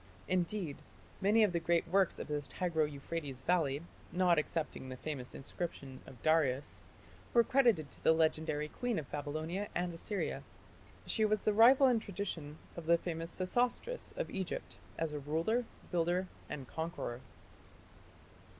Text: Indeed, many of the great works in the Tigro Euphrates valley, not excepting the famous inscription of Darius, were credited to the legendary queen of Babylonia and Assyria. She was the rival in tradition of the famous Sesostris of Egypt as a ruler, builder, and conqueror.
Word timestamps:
Indeed, 0.27 0.77
many 1.21 1.43
of 1.43 1.51
the 1.53 1.59
great 1.59 1.87
works 1.87 2.17
in 2.17 2.25
the 2.25 2.41
Tigro 2.41 2.91
Euphrates 2.91 3.41
valley, 3.41 3.83
not 4.11 4.39
excepting 4.39 4.89
the 4.89 4.97
famous 4.97 5.35
inscription 5.35 6.01
of 6.07 6.19
Darius, 6.23 6.79
were 7.35 7.43
credited 7.43 7.91
to 7.91 8.03
the 8.03 8.11
legendary 8.11 8.67
queen 8.67 8.97
of 8.97 9.11
Babylonia 9.11 9.67
and 9.75 9.93
Assyria. 9.93 10.41
She 11.05 11.23
was 11.23 11.45
the 11.45 11.53
rival 11.53 11.85
in 11.85 11.99
tradition 11.99 12.57
of 12.75 12.87
the 12.87 12.97
famous 12.97 13.29
Sesostris 13.29 14.11
of 14.17 14.31
Egypt 14.31 14.75
as 14.97 15.13
a 15.13 15.19
ruler, 15.19 15.65
builder, 15.91 16.27
and 16.49 16.67
conqueror. 16.67 17.21